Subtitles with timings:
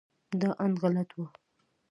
[0.39, 1.21] دا اند غلط و.